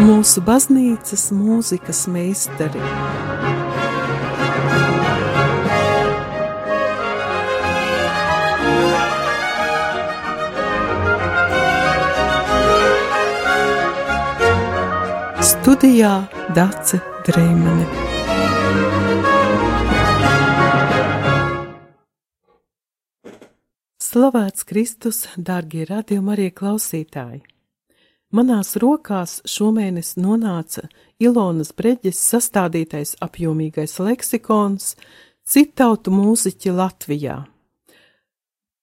mūsu 0.00 0.40
baznīcas 0.44 1.28
mūzikas 1.36 2.06
meistari. 2.12 2.80
Studijā 15.50 16.14
Dace 16.56 17.00
Dreimane. 17.28 17.86
Slavēts 24.10 24.66
Kristus, 24.66 25.22
dārgie 25.38 25.84
radījumi 25.86 26.34
arī 26.34 26.50
klausītāji! 26.50 27.49
Manās 28.30 28.76
rokās 28.78 29.40
šomēnes 29.42 30.12
nonāca 30.14 30.84
Ilonas 31.18 31.72
Breģes 31.74 32.20
sastādītais 32.30 33.16
apjomīgais 33.26 33.96
leksikons 33.98 34.92
citautu 35.42 36.14
mūziķi 36.14 36.70
Latvijā. 36.76 37.40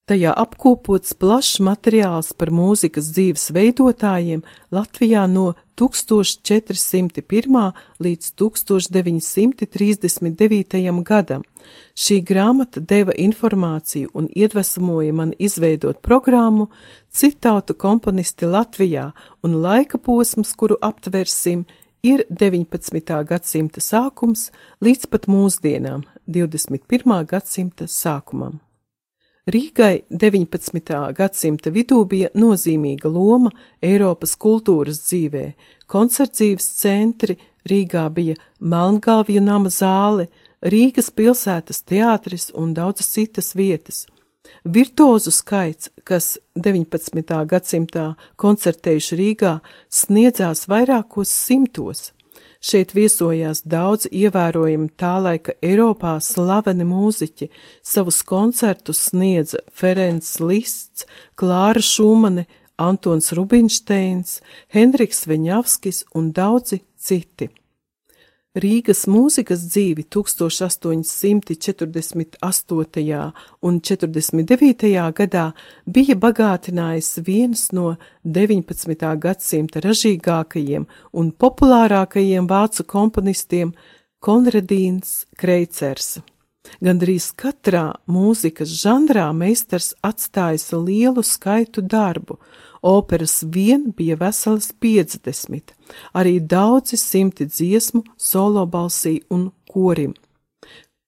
Tajā 0.08 0.32
apkopots 0.40 1.12
plašs 1.20 1.58
materiāls 1.60 2.30
par 2.40 2.48
mūzikas 2.56 3.10
dzīves 3.12 3.52
veidotājiem 3.52 4.40
Latvijā 4.72 5.28
no 5.28 5.60
1401. 5.76 7.76
līdz 8.00 8.32
1939. 8.40 11.04
gadam. 11.04 11.44
Šī 11.92 12.24
grāmata 12.24 12.80
deva 12.80 13.12
informāciju 13.20 14.08
un 14.14 14.30
iedvesmoja 14.32 15.14
man 15.14 15.34
izveidot 15.38 16.00
programmu 16.00 16.68
Citautu 17.12 17.74
komponisti 17.76 18.46
Latvijā, 18.48 19.12
un 19.44 19.60
laika 19.60 19.98
posms, 19.98 20.55
kuru 20.55 20.78
aptversim, 20.82 21.66
ir 22.00 22.24
19. 22.30 23.24
gadsimta 23.28 23.82
sākums 23.84 24.52
līdz 24.80 25.05
pat 25.12 25.27
mūsdienām, 25.27 26.08
21. 26.32 27.27
gadsimta 27.27 27.92
sākumam. 27.92 28.64
Rīgai 29.48 30.01
19. 30.12 31.13
gadsimta 31.15 31.71
vidū 31.71 32.01
bija 32.03 32.27
nozīmīga 32.35 33.07
loma 33.07 33.48
Eiropas 33.79 34.34
kultūras 34.35 34.98
dzīvē. 35.05 35.43
Koncertdzīves 35.87 36.65
centri 36.81 37.37
Rīgā 37.71 38.03
bija 38.12 38.35
Melngalvju 38.59 39.45
nama 39.45 39.71
zāle, 39.71 40.25
Rīgas 40.59 41.07
pilsētas 41.15 41.79
teātris 41.87 42.49
un 42.51 42.73
daudzas 42.75 43.07
citas 43.15 43.53
vietas. 43.55 44.03
Virtuozu 44.68 45.31
skaits, 45.31 45.93
kas 46.03 46.34
19. 46.59 47.23
gadsimtā 47.48 48.09
koncertējuši 48.35 49.21
Rīgā, 49.21 49.53
sniedzās 49.87 50.68
vairākos 50.68 51.31
simtos. 51.31 52.09
Šeit 52.63 52.94
viesojās 52.98 53.62
daudz 53.70 54.08
ievērojami 54.10 54.90
tā 54.98 55.18
laika 55.22 55.54
Eiropā 55.62 56.18
slaveni 56.24 56.88
mūziķi, 56.88 57.49
savus 57.86 58.24
koncertus 58.26 59.04
sniedza 59.12 59.62
Ferencs 59.74 60.40
Lists, 60.41 61.05
Klāra 61.38 61.84
Šumane, 61.84 62.48
Antons 62.77 63.32
Rubinšteins, 63.34 64.41
Henriks 64.74 65.25
Veņavskis 65.30 66.03
un 66.18 66.31
daudzi 66.34 66.84
citi. 66.97 67.50
Rīgas 68.58 69.03
mūzikas 69.06 69.69
dzīvi 69.69 70.09
1848. 70.09 72.41
un 73.62 73.78
49. 73.90 74.90
gadā 75.19 75.53
bija 75.86 76.16
bagātinājis 76.18 77.22
viens 77.28 77.69
no 77.78 78.02
19. 78.24 79.14
gadsimta 79.25 79.78
ražīgākajiem 79.86 80.88
un 81.14 81.30
populārākajiem 81.44 82.50
vācu 82.50 82.81
komponistiem 82.96 83.69
Konradīns 84.25 85.30
Kreicers. 85.38 86.18
Gandrīz 86.84 87.31
katrā 87.38 87.97
mūzikas 88.09 88.72
žanrā 88.81 89.28
meistars 89.34 89.94
atstājis 90.06 90.72
lielu 90.74 91.24
skaitu 91.24 91.81
darbu, 91.81 92.38
operas 92.81 93.42
vien 93.44 93.92
bija 93.97 94.18
veselas 94.19 94.72
50, 94.81 95.74
arī 96.14 96.40
daudzi 96.40 96.97
simti 96.97 97.47
dziesmu, 97.50 98.03
solo 98.18 98.66
balsī 98.66 99.19
un 99.30 99.50
korim. 99.69 100.14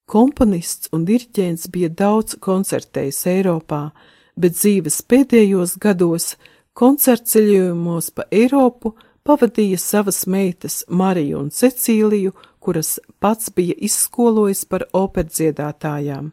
Komponists 0.09 0.89
un 0.91 1.03
diriģents 1.06 1.67
bija 1.69 1.89
daudz 1.89 2.39
koncertējis 2.41 3.25
Eiropā, 3.29 3.91
bet 4.39 4.55
dzīves 4.57 5.03
pēdējos 5.05 5.75
gados 5.78 6.34
koncertceļojumos 6.79 8.09
pa 8.16 8.25
Eiropu 8.31 8.95
pavadīja 9.28 9.78
savas 9.78 10.23
meitas 10.25 10.81
Mariju 10.89 11.44
un 11.44 11.51
Cecīliju, 11.53 12.34
kuras 12.59 13.00
pats 13.20 13.52
bija 13.56 13.74
izskolojis 13.78 14.66
par 14.66 14.84
operdziedātājām. 14.94 16.31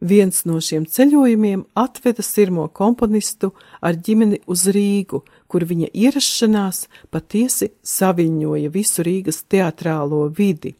Viens 0.00 0.44
no 0.46 0.60
šiem 0.62 0.86
ceļojumiem 0.86 1.64
atveda 1.74 2.22
sirmo 2.22 2.68
komponistu 2.70 3.50
ar 3.82 3.98
ģimeni 3.98 4.38
uz 4.46 4.70
Rīgu, 4.70 5.26
kur 5.50 5.66
viņa 5.66 5.90
ierašanās 5.90 6.86
patiesi 7.10 7.74
saviņoja 7.82 8.70
visu 8.70 9.02
Rīgas 9.02 9.42
teatrālo 9.50 10.30
vidi. 10.30 10.78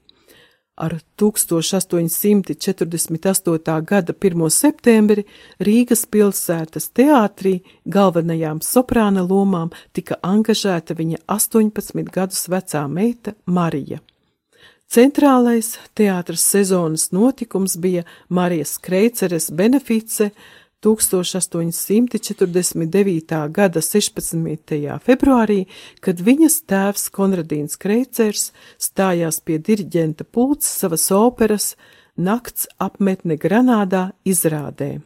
Ar 0.79 1.03
1848. 1.19 3.83
gada 3.83 4.15
1. 4.15 4.51
septembri 4.55 5.27
Rīgas 5.59 6.07
pilsētas 6.07 6.95
teātrī 6.95 7.67
galvenajām 7.85 8.63
soprāna 8.63 9.27
lomām 9.27 9.75
tika 9.93 10.15
angažēta 10.23 10.95
viņa 10.95 11.19
18 11.27 12.07
gadus 12.15 12.47
vecā 12.47 12.87
meita 12.87 13.35
Marija. 13.47 13.99
Centrālais 14.89 15.75
teātras 15.93 16.41
sezonas 16.49 17.11
notikums 17.13 17.77
bija 17.77 18.09
Marijas 18.29 18.79
Kreiceres 18.81 19.51
benefice 19.53 20.31
1849. 20.81 23.53
gada 23.53 23.81
16. 23.85 24.73
februārī, 25.05 25.69
kad 26.01 26.17
viņas 26.25 26.65
tēvs 26.73 27.13
Konradīns 27.13 27.77
Kreicers 27.77 28.57
stājās 28.81 29.45
pie 29.45 29.59
diriģenta 29.59 30.25
pults 30.25 30.81
savas 30.81 31.11
operas 31.13 31.77
Nakts 32.17 32.67
apmetne 32.81 33.37
Granādā 33.37 34.13
izrādē. 34.25 35.05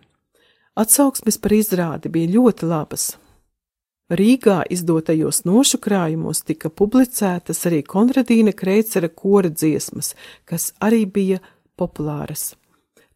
Atsauksmes 0.79 1.39
par 1.43 1.53
izrādi 1.59 2.09
bija 2.09 2.31
ļoti 2.39 2.67
labas. 2.71 3.19
Rīgā 4.13 4.69
izdotajos 4.69 5.47
nošukrājumos 5.49 6.45
tika 6.45 6.69
publicētas 6.69 7.65
arī 7.71 7.81
Konradīna 7.89 8.53
Kreicera 8.53 9.09
kora 9.09 9.49
dziesmas, 9.49 10.13
kas 10.45 10.77
arī 10.85 11.09
bija 11.09 11.41
populāras. 11.81 12.53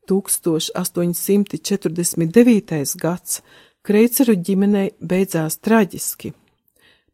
1849. 0.08 2.96
gads 3.02 3.42
Kreiceru 3.86 4.34
ģimenei 4.48 4.88
beidzās 4.98 5.60
traģiski. 5.60 6.32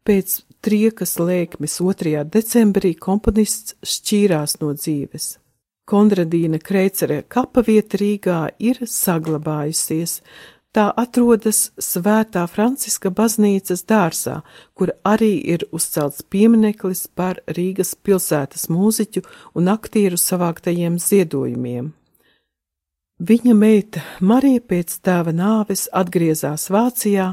Pēc 0.07 0.47
triekas 0.63 1.19
lēkmes 1.19 1.75
2. 1.83 2.23
decembrī 2.23 2.95
komponists 2.95 3.75
šķīrās 3.83 4.63
no 4.63 4.71
dzīves. 4.79 5.43
Konradīna 5.83 6.63
Kreicera 6.63 7.19
kapavieta 7.27 7.99
Rīgā 7.99 8.55
ir 8.63 8.79
saglabājusies, 8.87 10.23
Tā 10.73 10.87
atrodas 10.97 11.67
Svētā 11.77 12.47
Franciska 12.49 13.11
baznīcas 13.13 13.83
dārzā, 13.85 14.39
kur 14.73 14.89
arī 15.05 15.35
ir 15.53 15.67
uzcelts 15.69 16.23
piemineklis 16.25 17.03
par 17.13 17.43
Rīgas 17.45 17.93
pilsētas 17.93 18.71
mūziķu 18.73 19.21
un 19.53 19.69
aktieru 19.69 20.17
savāktajiem 20.17 20.95
ziedojumiem. 20.97 21.91
Viņa 23.21 23.53
meita 23.53 24.01
Marija 24.19 24.63
pēc 24.65 24.95
tēva 25.05 25.35
nāves 25.37 25.85
atgriezās 25.93 26.65
Vācijā, 26.73 27.27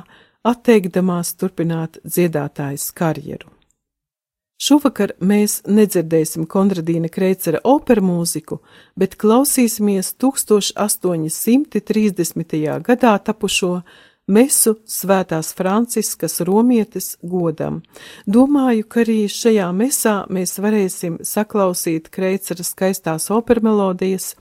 atteikdamās 0.44 1.32
turpināt 1.40 1.96
dziedātājas 2.04 2.90
karjeru. 2.92 3.59
Šovakar 4.60 5.14
mēs 5.24 5.62
nedzirdēsim 5.64 6.44
Konradīna 6.44 7.08
Kreicera 7.08 7.64
operu 7.64 8.04
mūziku, 8.04 8.60
bet 8.92 9.16
klausīsimies 9.16 10.12
1830. 10.20 11.32
gadā 12.84 13.16
tapušo 13.24 13.80
mesu 14.28 14.76
Svētās 14.84 15.56
Franciskas 15.56 16.44
romietes 16.44 17.16
godam. 17.22 17.80
Domāju, 18.28 18.84
ka 18.84 19.00
arī 19.00 19.32
šajā 19.32 19.72
mesā 19.72 20.28
mēs 20.28 20.60
varēsim 20.60 21.24
saklausīt 21.24 22.12
Kreicera 22.12 22.60
skaistās 22.60 23.32
opermelodijas, 23.32 24.36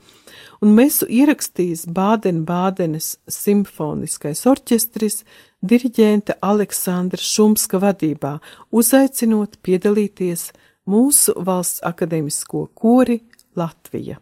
un 0.60 0.76
mesu 0.76 1.08
ierakstīs 1.08 1.88
Bāden-Bādenes 1.88 3.16
simfoniskais 3.24 4.44
orķestris, 4.52 5.24
diriģenta 5.62 6.38
Aleksandra 6.42 7.20
Šumska 7.20 7.80
vadībā, 7.82 8.38
uzaicinot 8.72 9.58
piedalīties 9.64 10.50
mūsu 10.90 11.36
valsts 11.36 11.84
akademisko 11.86 12.66
kori 12.74 13.20
Latvija. 13.56 14.18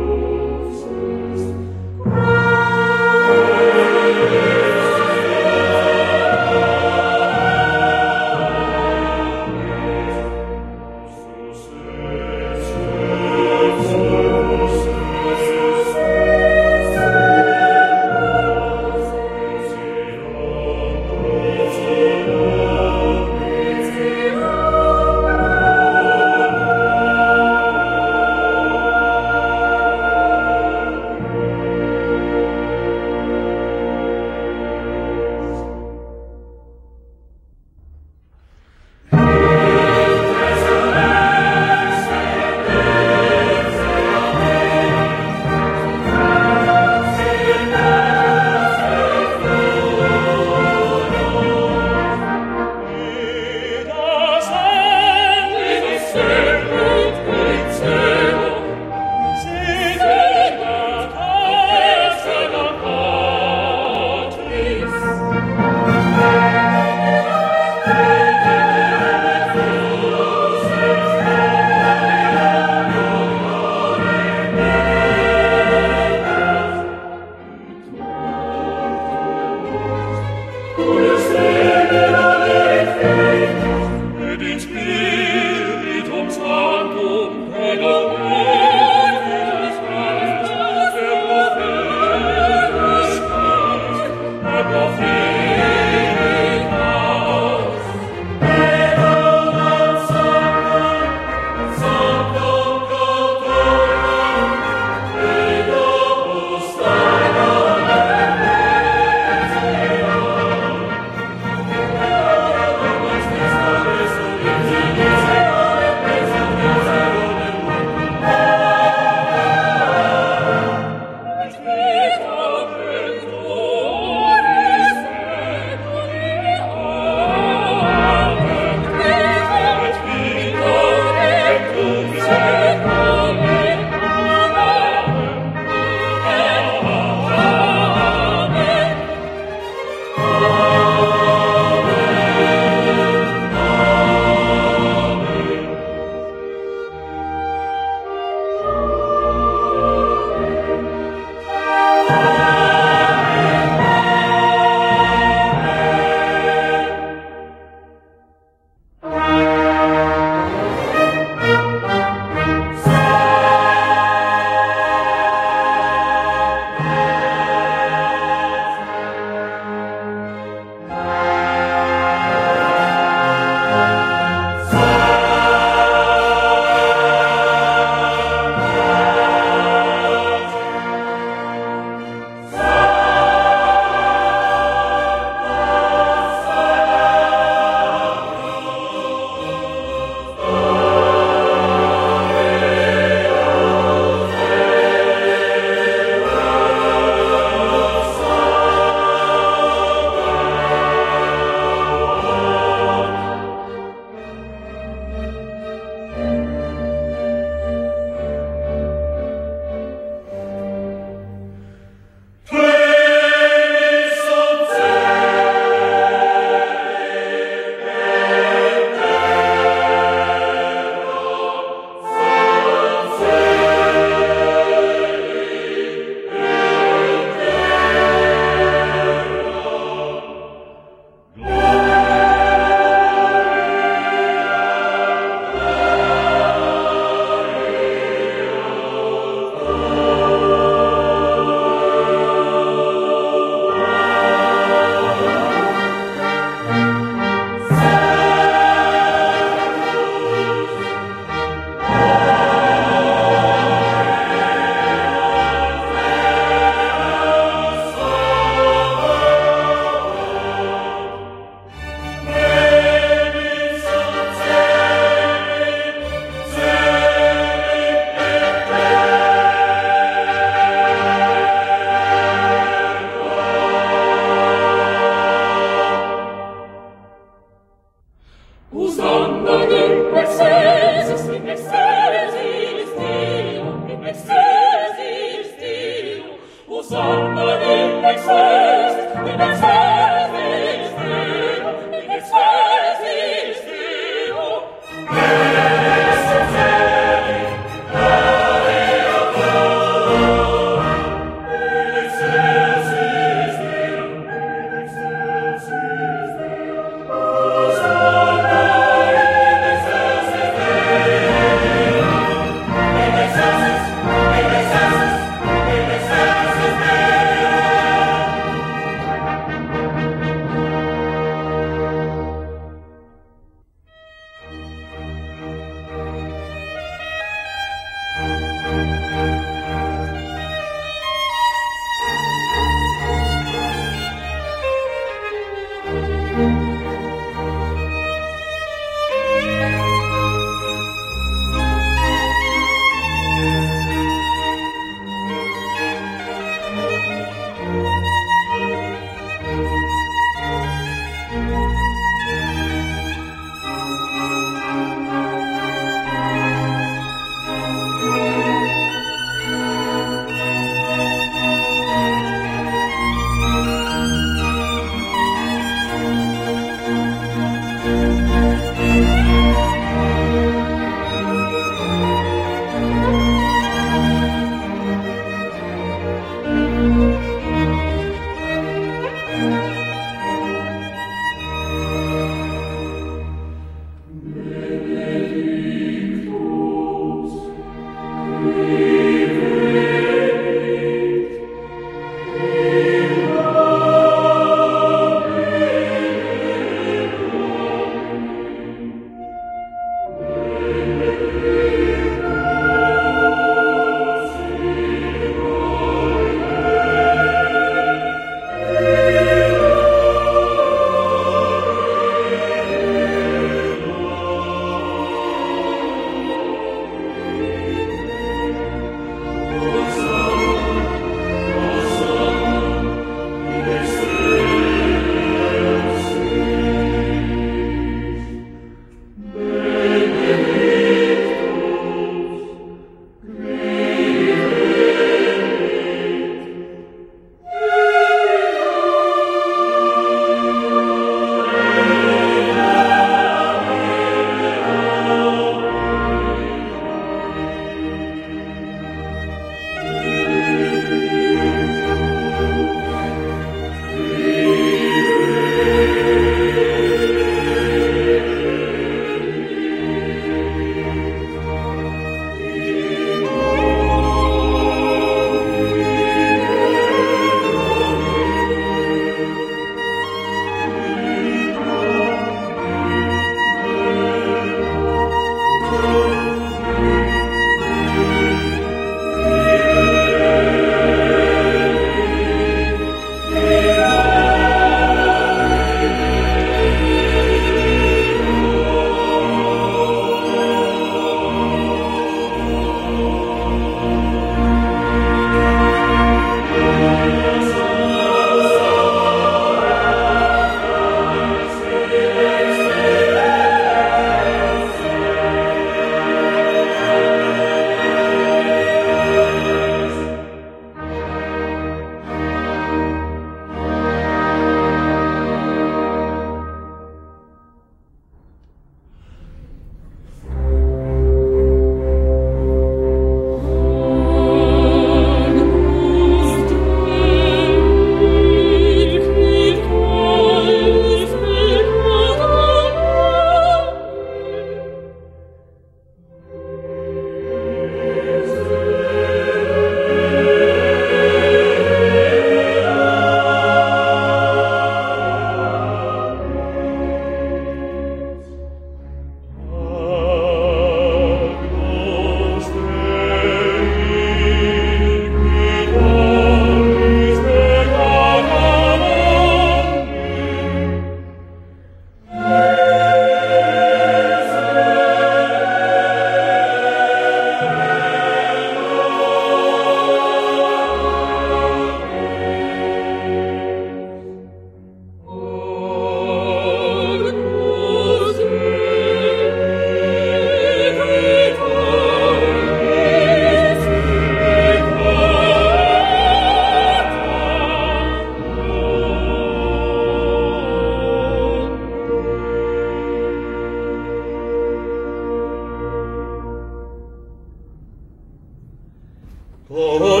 我 599.52 600.00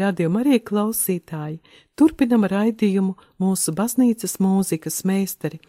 radījuma 0.00 0.42
arī 0.44 0.58
klausītāji, 0.64 1.60
turpinam 1.98 2.46
raidījumu 2.48 3.14
mūsu 3.42 3.74
baznīcas 3.76 4.38
mūzikas 4.42 5.04
meistari, 5.08 5.60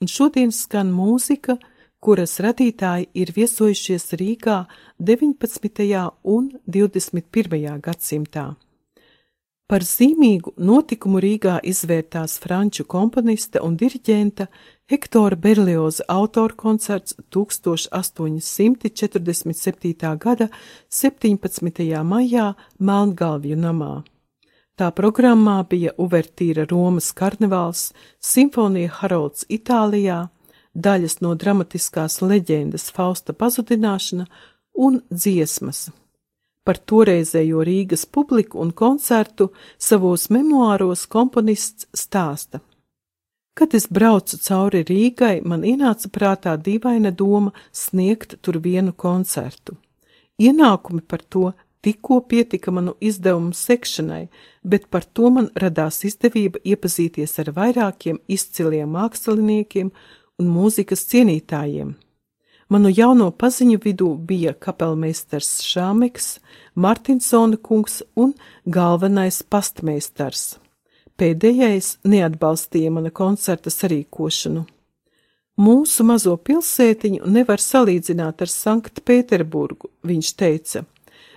un 0.00 0.08
šodien 0.08 0.52
skan 0.54 0.92
mūzika, 0.94 1.58
kuras 2.00 2.38
radītāji 2.40 3.10
ir 3.14 3.32
viesojušies 3.36 4.14
Rīgā 4.20 4.64
19. 4.98 6.02
un 6.24 6.50
21. 6.66 7.80
gadsimtā. 7.84 8.48
Par 9.70 9.84
zīmīgu 9.86 10.56
notikumu 10.58 11.20
Rīgā 11.22 11.60
izvērtās 11.62 12.40
franču 12.42 12.88
komponista 12.90 13.60
un 13.62 13.76
diriģenta 13.78 14.48
Hektora 14.90 15.36
Berlioza 15.36 16.04
autora 16.08 16.54
koncerts 16.54 17.14
1847. 17.28 20.18
gada 20.18 20.48
17. 20.88 22.02
maijā 22.02 22.54
Melngalvju 22.78 23.56
namā. 23.56 24.02
Tā 24.74 24.90
programmā 24.90 25.68
bija 25.70 25.92
uvertīra 25.94 26.66
Romas 26.72 27.12
karnevāls, 27.14 27.92
simfonija 28.18 28.90
Harolds 28.96 29.44
Itālijā, 29.46 30.28
daļas 30.74 31.20
no 31.22 31.34
dramatiskās 31.38 32.18
leģendas 32.22 32.90
Fausta 32.90 33.32
pazudināšana 33.32 34.26
un 34.74 35.02
dziesmas 35.06 35.90
par 36.66 36.82
toreizējo 36.82 37.62
Rīgas 37.62 38.10
publiku 38.10 38.58
un 38.58 38.74
koncertu 38.74 39.54
savos 39.78 40.30
memoāros 40.34 41.06
komponists 41.06 41.86
stāsta. 41.94 42.58
Kad 43.60 43.74
es 43.76 43.84
braucu 43.92 44.38
cauri 44.40 44.80
Rīgai, 44.88 45.42
man 45.44 45.66
ienāca 45.68 46.08
prātā 46.08 46.54
dīvaina 46.56 47.10
doma 47.12 47.50
sniegt 47.76 48.38
tur 48.40 48.56
vienu 48.64 48.94
koncertu. 48.96 49.74
Ienākumi 50.40 51.02
par 51.04 51.20
to 51.28 51.50
tikko 51.84 52.22
pietika 52.30 52.72
manu 52.72 52.94
izdevumu 53.04 53.52
sekšanai, 53.52 54.22
bet 54.64 54.86
par 54.88 55.04
to 55.04 55.28
man 55.34 55.50
radās 55.60 56.00
izdevība 56.08 56.62
iepazīties 56.64 57.36
ar 57.44 57.52
vairākiem 57.58 58.22
izciliem 58.32 58.96
māksliniekiem 58.96 59.92
un 60.40 60.50
mūzikas 60.54 61.04
cienītājiem. 61.12 61.92
Manu 62.72 62.94
jauno 62.96 63.28
paziņu 63.28 63.76
vidū 63.84 64.14
bija 64.32 64.56
kapelmeistars 64.56 65.52
Šāmeks, 65.68 66.38
Martinsona 66.72 67.60
kungs 67.60 68.00
un 68.16 68.32
galvenais 68.64 69.42
pastmeistars. 69.42 70.59
Pēdējais 71.20 71.98
neatbalstīja 72.08 72.90
mana 72.94 73.10
koncerta 73.12 73.68
sarīkošanu. 73.68 74.62
Mūsu 75.60 76.06
mazo 76.08 76.32
pilsētiņu 76.40 77.28
nevar 77.28 77.60
salīdzināt 77.60 78.40
ar 78.40 78.48
Sanktpēterburgu, 78.48 79.90
viņš 80.08 80.30
teica. 80.40 80.86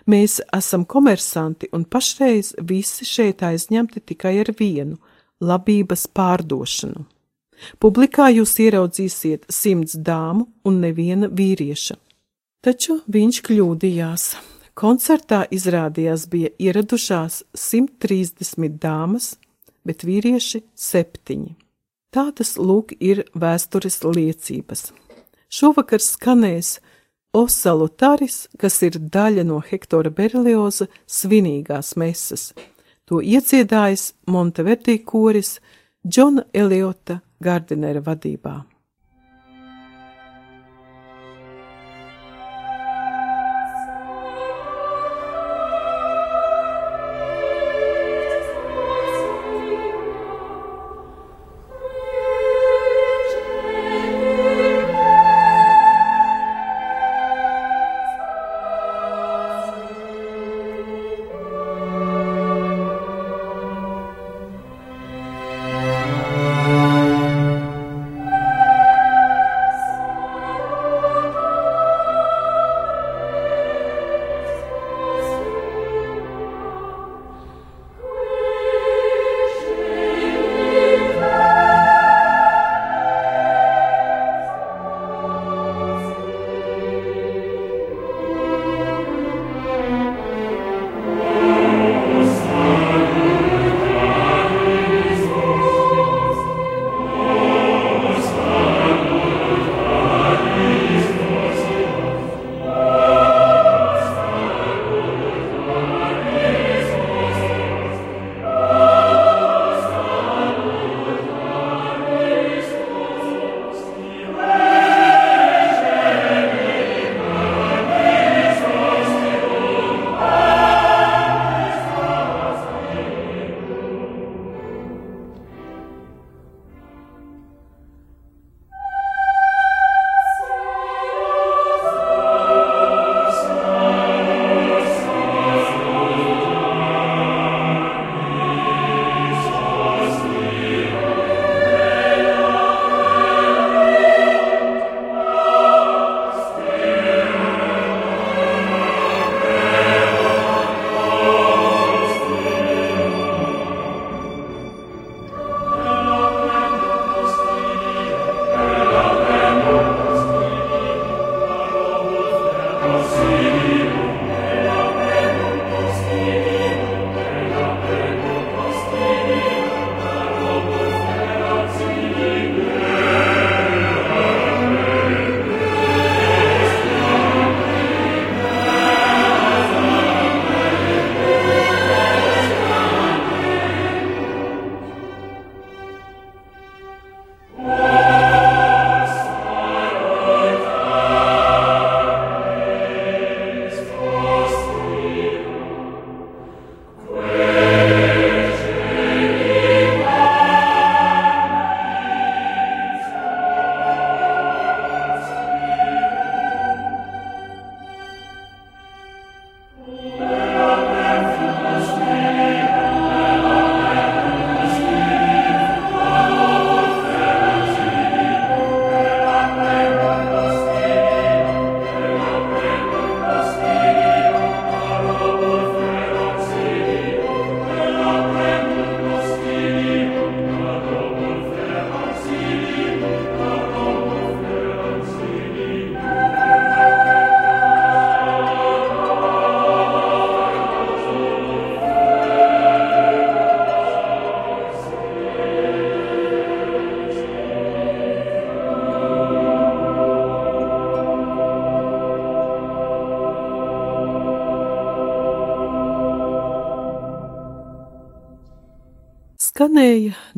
Mēs 0.08 0.38
esam 0.56 0.86
komersanti 0.88 1.68
un 1.76 1.84
pašreiz 1.84 2.54
visi 2.70 3.04
šeit 3.08 3.44
aizņemti 3.44 4.06
tikai 4.14 4.38
ar 4.46 4.54
vienu- 4.60 4.98
labības 5.50 6.08
pārdošanu. 6.08 7.04
Publikā 7.80 8.32
jūs 8.32 8.56
ieraudzīsiet 8.64 9.52
simts 9.52 9.96
dāmu 9.96 10.48
un 10.64 10.80
neviena 10.80 11.28
vīrieša. 11.28 11.96
Taču 12.64 13.02
viņš 13.12 13.42
kļūdījās. 13.44 14.36
Koncertā 14.74 15.44
izrādījās 15.52 16.30
bija 16.30 16.50
ieradušās 16.60 17.44
130 17.54 18.80
dāmas, 18.80 19.36
bet 19.86 20.06
vīrieši 20.08 20.64
septiņi. 20.76 21.54
Tādas 22.14 22.58
lūk 22.62 22.94
ir 23.02 23.24
vēstures 23.34 24.04
liecības. 24.06 24.92
Šovakar 25.50 26.02
skanēs 26.02 26.80
Osalu 27.34 27.88
Taris, 27.98 28.48
kas 28.62 28.78
ir 28.86 29.00
daļa 29.00 29.46
no 29.50 29.58
Hektora 29.66 30.12
Berlioza 30.14 30.86
svinīgās 31.10 31.96
mesas. 31.98 32.52
To 33.10 33.22
iedziedājis 33.22 34.12
Monteverdi 34.30 35.00
koris 35.02 35.58
Džona 36.06 36.46
Eliota 36.54 37.20
Gardinera 37.42 38.04
vadībā. 38.06 38.62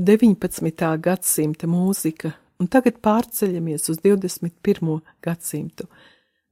19. 0.06 0.98
gadsimta 1.02 1.66
mūzika, 1.66 2.30
un 2.62 2.68
tagad 2.70 3.00
pārceļamies 3.02 3.88
uz 3.90 3.98
21. 4.04 5.00
gadsimtu. 5.26 5.88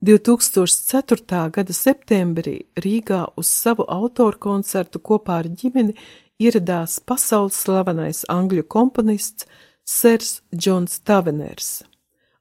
2004. 0.02 1.44
gada 1.54 1.76
septembrī 1.76 2.56
Rīgā 2.74 3.20
uz 3.38 3.46
savu 3.46 3.86
autoru 3.86 4.40
koncertu 4.42 4.98
kopā 4.98 5.38
ar 5.44 5.48
ģimeni 5.60 5.94
ieradās 6.42 6.98
pasaules 6.98 7.60
slavenais 7.62 8.24
angļu 8.34 8.66
komponists 8.66 9.46
Sers 9.86 10.40
Džons 10.50 10.98
Taveners. 11.06 11.84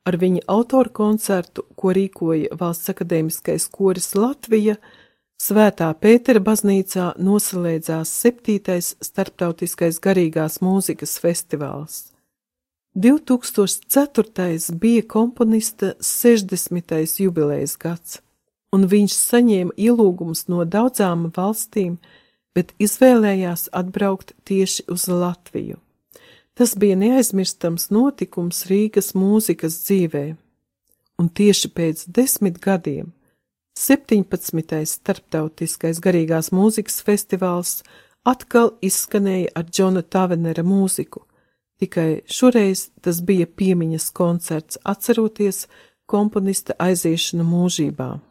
Ar 0.09 0.17
viņa 0.17 0.47
autoru 0.49 0.89
koncertu, 0.97 1.67
ko 1.77 1.93
rīkoja 1.93 2.57
Valsts 2.57 2.89
akadēmiskais 2.89 3.69
koris 3.69 4.15
Latvija, 4.17 4.79
Svētā 5.41 5.89
Pētera 5.97 6.39
baznīcā 6.39 7.13
noslēdzās 7.17 8.11
septītais 8.21 8.93
starptautiskais 9.01 9.99
garīgās 9.99 10.59
mūzikas 10.61 11.17
festivāls. 11.19 12.13
2004. 12.95 14.77
bija 14.77 15.01
komponista 15.09 15.93
60. 15.99 16.93
jubilejas 17.19 17.73
gads, 17.81 18.19
un 18.71 18.85
viņš 18.85 19.15
saņēma 19.17 19.73
ielūgumus 19.77 20.45
no 20.53 20.61
daudzām 20.65 21.31
valstīm, 21.33 21.97
bet 22.53 22.75
izvēlējās 22.77 23.71
atbraukt 23.73 24.35
tieši 24.45 24.85
uz 24.93 25.07
Latviju. 25.09 25.79
Tas 26.53 26.75
bija 26.77 26.95
neaizmirstams 27.01 27.89
notikums 27.89 28.67
Rīgas 28.69 29.15
mūzikas 29.17 29.79
dzīvē, 29.87 30.23
un 31.17 31.29
tieši 31.33 31.73
pēc 31.73 32.05
desmit 32.13 32.61
gadiem 32.61 33.09
17. 33.73 34.85
starptautiskais 34.85 35.97
garīgās 35.97 36.53
mūzikas 36.53 37.01
festivāls 37.01 37.81
atkal 38.21 38.77
izskanēja 38.85 39.49
ar 39.57 39.65
Džona 39.65 40.05
Tavenera 40.05 40.61
mūziku, 40.63 41.25
tikai 41.81 42.21
šoreiz 42.29 42.93
tas 43.01 43.25
bija 43.25 43.49
piemiņas 43.49 44.13
koncerts, 44.13 44.77
atceroties 44.85 45.65
komponista 46.05 46.77
aiziešanu 46.77 47.41
mūžībā. 47.49 48.21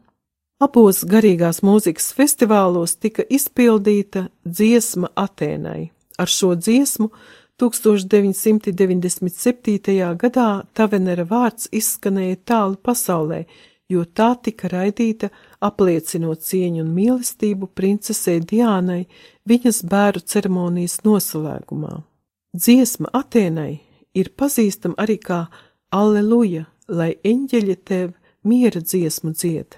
Abos 0.63 1.03
garīgās 1.11 1.59
mūzikas 1.67 2.15
festivālos 2.15 2.95
tika 3.03 3.27
izpildīta 3.27 4.31
dziesma 4.47 5.11
Atēnai. 5.19 5.91
Ar 6.23 6.31
šo 6.31 6.55
dziesmu 6.55 7.11
1997. 7.59 10.15
gadā 10.23 10.63
Tavenera 10.73 11.27
vārds 11.27 11.67
izskanēja 11.75 12.37
tālu 12.47 12.79
pasaulē, 12.79 13.51
jo 13.91 14.05
tā 14.05 14.35
tika 14.45 14.69
raidīta 14.73 15.31
apliecinot 15.61 16.41
cieņu 16.47 16.83
un 16.85 16.91
mīlestību 16.97 17.67
princesei 17.75 18.41
Diānai 18.41 19.07
viņas 19.49 19.83
bēru 19.91 20.21
ceremonijas 20.21 21.01
noslēgumā. 21.07 22.03
Dziesma 22.53 23.09
Atēnai 23.17 23.81
ir 24.15 24.31
pazīstama 24.37 24.95
arī 25.03 25.19
kā 25.23 25.47
Alleluja, 25.93 26.65
lai 26.89 27.17
eņģeļi 27.25 27.77
tev 27.89 28.13
miera 28.45 28.81
dziesmu 28.81 29.33
dzied. 29.33 29.77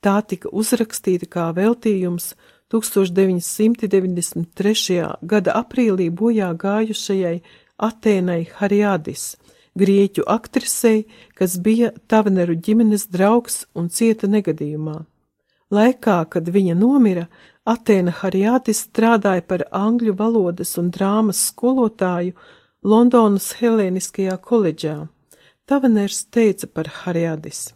Tā 0.00 0.22
tika 0.24 0.48
uzrakstīta 0.48 1.26
kā 1.28 1.52
veltījums 1.56 2.34
1993. 2.72 5.18
gada 5.22 5.52
aprīlī 5.60 6.10
bojā 6.10 6.54
gājušajai 6.56 7.40
Atēnai 7.80 8.46
Hariadis, 8.60 9.36
grieķu 9.78 10.24
aktrisei, 10.26 11.06
kas 11.34 11.58
bija 11.62 11.92
Tavneru 12.10 12.56
ģimenes 12.56 13.08
draugs 13.12 13.64
un 13.74 13.88
cieta 13.88 14.28
negadījumā. 14.30 15.00
Laikā, 15.70 16.24
kad 16.30 16.48
viņa 16.50 16.74
nomira, 16.74 17.28
Atēna 17.68 18.10
Harijātis 18.22 18.86
strādāja 18.88 19.44
par 19.46 19.66
angļu 19.70 20.16
valodas 20.18 20.72
un 20.80 20.88
drāmas 20.90 21.42
skolotāju 21.50 22.34
Londonas 22.82 23.52
Helēniskajā 23.60 24.38
koledžā. 24.42 24.96
Taveners 25.68 26.24
teica 26.34 26.66
par 26.66 26.88
Harijādis. 27.02 27.68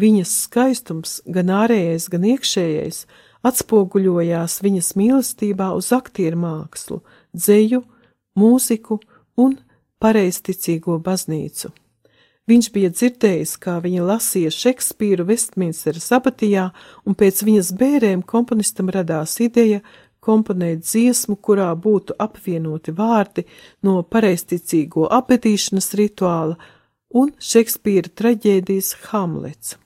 Viņas 0.00 0.34
skaistums, 0.44 1.20
gan 1.24 1.48
ārējais, 1.54 2.08
gan 2.12 2.26
iekšējais, 2.28 3.04
atspoguļojās 3.46 4.58
viņas 4.64 4.92
mīlestībā 5.00 5.70
uz 5.78 5.88
aktieru 5.96 6.42
mākslu, 6.42 7.00
dzeju, 7.32 7.82
mūziku 8.36 9.00
un 9.40 9.56
pareizticīgo 10.00 10.96
baznīcu. 11.04 11.70
Viņš 12.50 12.66
bija 12.74 12.90
dzirdējis, 12.90 13.52
kā 13.62 13.76
viņa 13.84 14.02
lasīja 14.08 14.50
Šekspīru 14.50 15.28
Vestminsteras 15.28 16.08
apatijā, 16.16 16.70
un 17.06 17.14
pēc 17.14 17.44
viņas 17.46 17.68
bērēm 17.78 18.24
komponistam 18.26 18.90
radās 18.90 19.36
ideja 19.44 19.84
komponēt 20.24 20.82
dziesmu, 20.82 21.36
kurā 21.36 21.68
būtu 21.76 22.16
apvienoti 22.18 22.90
vārdi 22.96 23.44
no 23.86 24.02
pareizticīgo 24.02 25.06
apbedīšanas 25.20 25.94
rituāla 26.00 26.56
un 27.14 27.30
Šekspīra 27.38 28.08
traģēdijas 28.18 28.96
Hamlets. 29.10 29.76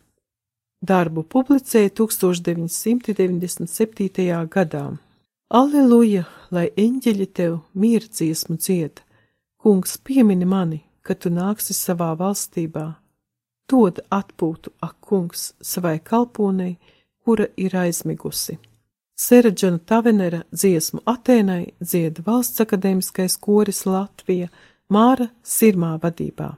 Darbu 0.85 1.23
publicēja 1.25 1.91
1997. 1.97 4.49
gadā. 4.53 4.97
Aleluja, 5.55 6.25
lai 6.53 6.69
eņģeļi 6.77 7.27
tev 7.33 7.59
mierdziesmu 7.77 8.57
dzied! 8.57 9.01
Kungs 9.65 9.99
piemini 10.05 10.45
mani, 10.45 10.83
kad 11.01 11.23
tu 11.25 11.31
nāksi 11.33 11.73
savā 11.73 12.11
valstībā. 12.21 12.83
Dod 13.65 14.03
atpūtu, 14.13 14.75
ak, 14.85 14.99
kungs, 15.01 15.45
savai 15.65 15.95
kalponei, 16.05 16.75
kura 17.25 17.47
ir 17.57 17.73
aizmigusi. 17.73 18.59
Sereģona 19.17 19.81
Tavenera 19.89 20.43
dziesmu 20.53 21.01
Atēnai 21.09 21.73
dzieda 21.81 22.27
valsts 22.27 22.61
akadēmiskais 22.61 23.39
koris 23.41 23.87
Latvija 23.89 24.51
Māra 24.93 25.31
Sirmā 25.41 25.95
vadībā. 26.03 26.51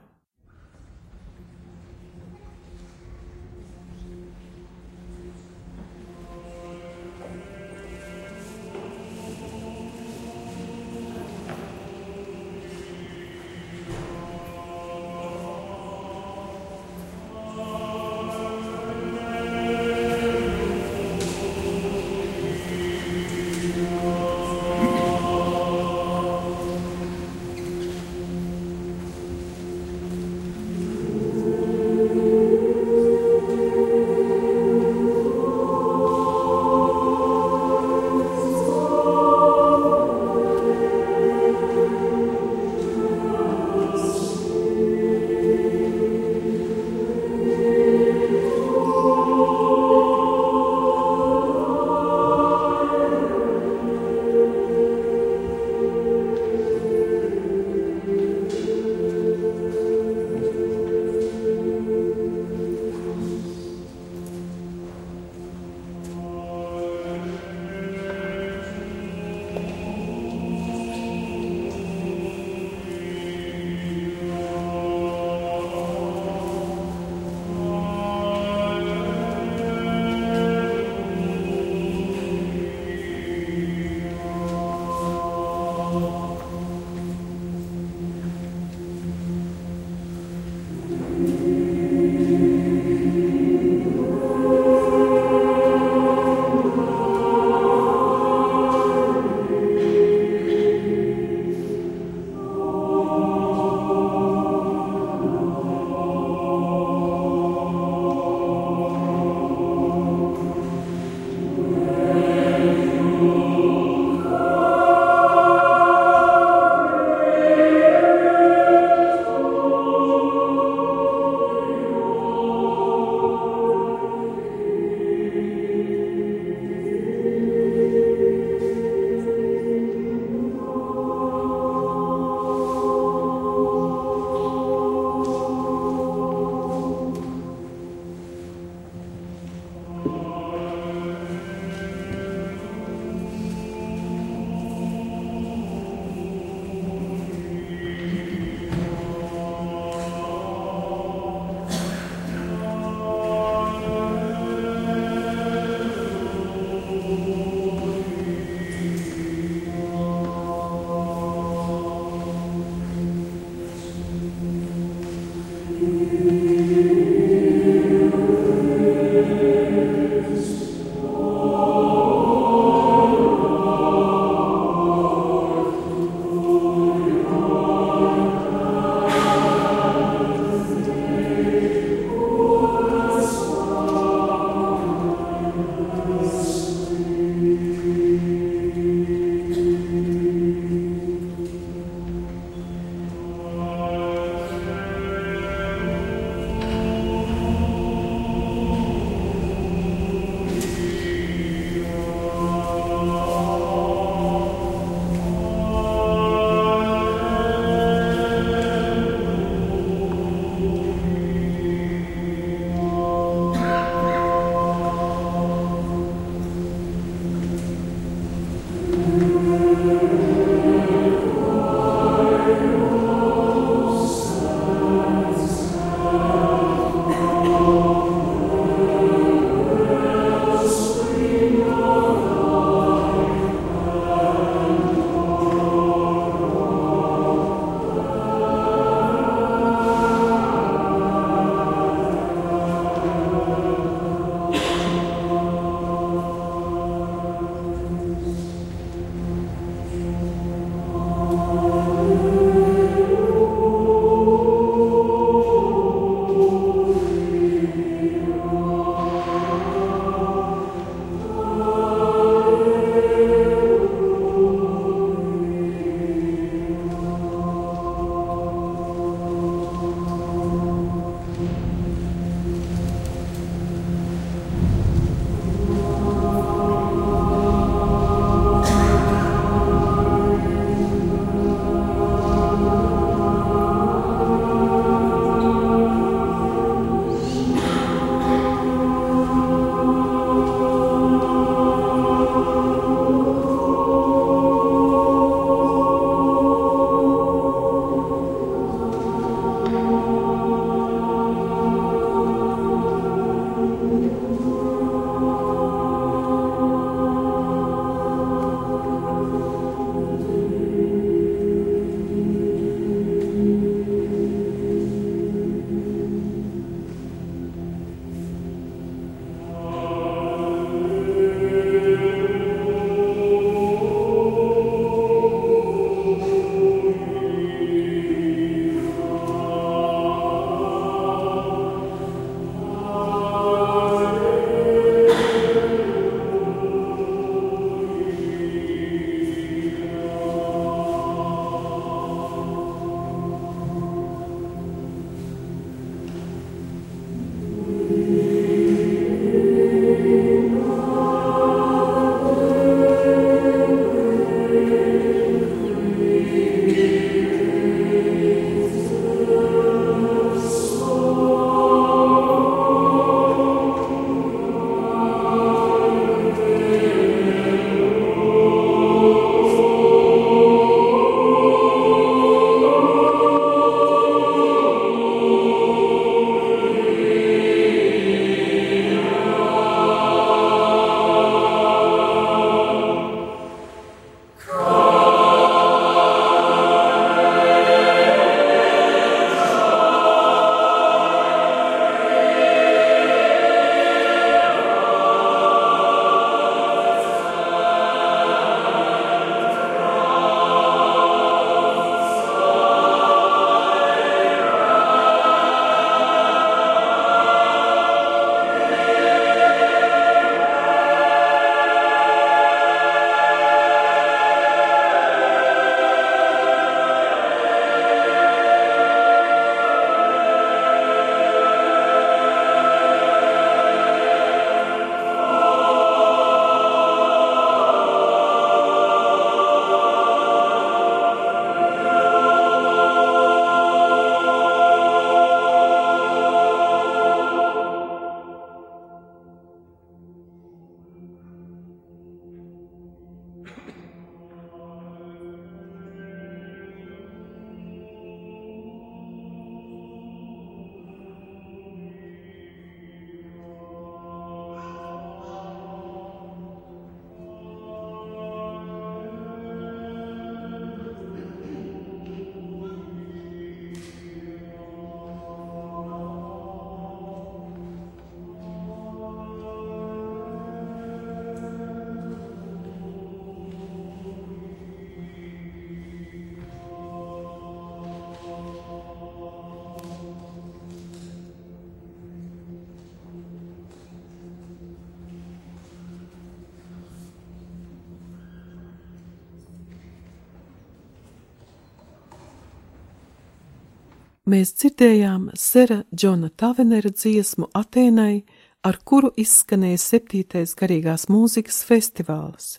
Mēs 494.27 494.53
dzirdējām 494.59 495.31
Sera 495.39 495.81
Džona 495.95 496.29
Tavenera 496.35 496.91
dziesmu 496.91 497.47
Atēnai, 497.55 498.25
ar 498.67 498.79
kuru 498.83 499.13
izskanēja 499.15 499.79
septītais 499.79 500.55
garīgās 500.59 501.07
mūzikas 501.11 501.61
festivāls. 501.67 502.57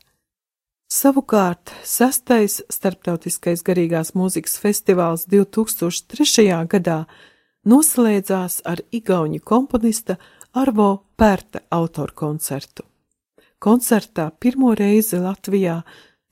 Savukārt, 0.89 1.69
sastais 1.85 2.62
starptautiskais 2.73 3.61
garīgās 3.66 4.14
mūzikas 4.16 4.57
festivāls 4.62 5.27
2003. 5.29 6.47
gadā 6.64 7.03
noslēdzās 7.69 8.62
ar 8.64 8.81
igauņu 8.89 9.43
komponista 9.45 10.16
Arvo 10.57 10.91
Pērta 11.21 11.61
autoru 11.77 12.16
koncertu. 12.16 12.87
Koncertā 13.61 14.31
pirmo 14.41 14.73
reizi 14.79 15.21
Latvijā 15.21 15.83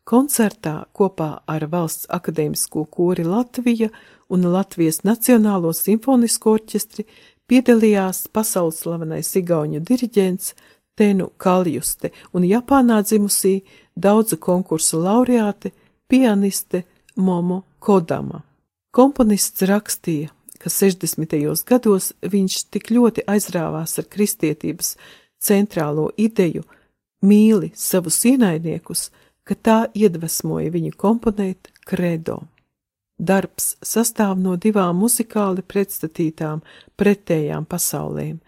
Koncertā 0.04 0.84
kopā 0.92 1.40
ar 1.46 1.66
Valsts 1.72 2.06
akadēmisko 2.12 2.84
kori 2.92 3.24
Latvija 3.24 3.88
un 4.30 4.46
Latvijas 4.52 5.02
Nacionālo 5.04 5.72
simfonisko 5.74 6.56
orķestri 6.56 7.06
piedalījās 7.50 8.28
pasaules 8.32 8.82
slavenais 8.84 9.30
igauņu 9.40 9.82
diriģents 9.86 10.54
Tenu 10.98 11.30
Kaljuste 11.40 12.12
un 12.36 12.46
Japānā 12.46 13.00
dzimusī 13.02 13.60
daudzu 13.96 14.38
konkursu 14.38 15.00
laureāte, 15.02 15.72
pianiste 16.08 16.84
Momo 17.16 17.62
Kodama. 17.78 18.42
Komponists 18.90 19.62
rakstīja, 19.62 20.30
ka 20.58 20.70
60. 20.70 21.36
gados 21.66 22.12
viņš 22.20 22.56
tik 22.74 22.90
ļoti 22.90 23.24
aizrāvās 23.30 23.96
ar 23.98 24.08
kristietības 24.10 24.96
centrālo 25.40 26.10
ideju, 26.18 26.66
mīli 27.24 27.72
savus 27.74 28.18
ienaidniekus, 28.28 29.08
ka 29.44 29.54
tā 29.54 29.78
iedvesmoja 29.94 30.70
viņu 30.74 30.96
komponēt 30.98 31.70
kredo. 31.86 32.42
Darbs 33.20 33.74
sastāv 33.84 34.38
no 34.40 34.54
divām 34.56 34.96
muzikāli 35.02 35.60
pretstatītām 35.60 36.62
pretējām 36.96 37.66
pasaulēm. 37.68 38.38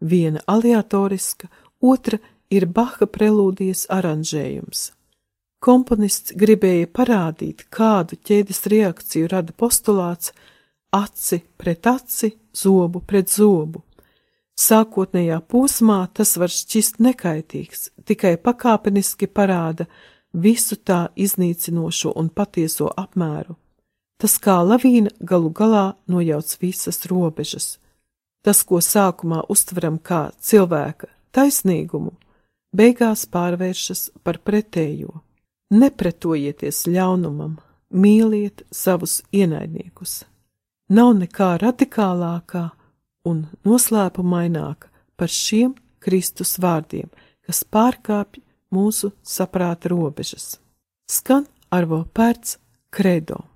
Viena 0.00 0.40
aleatoriska, 0.46 1.48
otra 1.82 2.20
ir 2.50 2.66
Baha 2.70 3.08
prelūdijas 3.10 3.88
aranžējums. 3.90 4.92
Komponists 5.60 6.32
gribēja 6.40 6.86
parādīt, 6.88 7.66
kādu 7.74 8.16
ķēdes 8.16 8.62
reakciju 8.72 9.28
rada 9.32 9.52
postulāts 9.52 10.32
aci 10.94 11.40
pret 11.58 11.86
aci, 11.90 12.30
zobu 12.54 13.02
pret 13.02 13.28
zobu. 13.28 13.82
Sākotnējā 14.60 15.40
posmā 15.50 15.98
tas 16.14 16.36
var 16.38 16.52
šķist 16.54 17.00
nekaitīgs, 17.02 17.90
tikai 18.06 18.36
pakāpeniski 18.38 19.26
parāda 19.26 19.88
visu 20.32 20.76
tā 20.76 21.08
iznīcinošo 21.16 22.14
un 22.16 22.30
patieso 22.30 22.90
apmēru. 22.96 23.56
Tas 24.20 24.36
kā 24.36 24.58
lavīna 24.60 25.12
galu 25.24 25.48
galā 25.56 25.94
nojauc 26.10 26.50
visas 26.60 27.06
robežas. 27.08 27.78
Tas, 28.44 28.62
ko 28.64 28.80
sākumā 28.84 29.46
uztveram 29.52 29.96
kā 29.96 30.28
cilvēka 30.40 31.08
taisnīgumu, 31.36 32.12
beigās 32.76 33.26
pārvēršas 33.32 34.10
par 34.24 34.40
pretējo. 34.44 35.22
Nepretojieties 35.70 36.86
ļaunumam, 36.90 37.58
mīliet 37.90 38.64
savus 38.74 39.20
ienaidniekus. 39.32 40.24
Nav 40.90 41.12
nekā 41.20 41.52
radikālākā 41.62 42.64
un 43.30 43.44
noslēpumaināka 43.64 44.90
par 45.16 45.30
šiem 45.30 45.76
Kristus 46.02 46.56
vārdiem, 46.58 47.06
kas 47.46 47.62
pārkāpj 47.64 48.42
mūsu 48.74 49.12
saprāta 49.22 49.92
robežas. 49.92 50.58
Skan 51.10 51.46
arvo 51.70 52.02
pērts 52.14 52.58
kredo. 52.90 53.49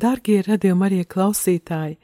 Dārgie 0.00 0.38
radījumi 0.46 0.86
arī 0.86 1.00
klausītāji, 1.04 1.96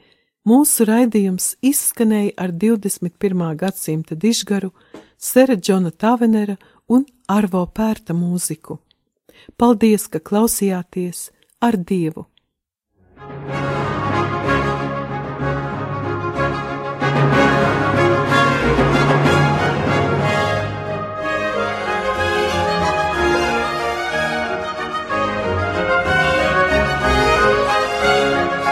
mūsu 0.47 0.85
raidījums 0.85 1.55
izskanēja 1.65 2.35
ar 2.43 2.53
21. 2.53 3.45
gadsimta 3.57 4.17
dižgaru, 4.19 4.71
Sera 5.17 5.55
Džona 5.57 5.91
Tavenera 5.91 6.57
un 6.93 7.07
Arvo 7.27 7.63
Pērta 7.65 8.13
mūziku. 8.13 8.77
Paldies, 9.57 10.05
ka 10.11 10.21
klausījāties 10.21 11.29
ar 11.63 11.79
Dievu! 11.79 12.27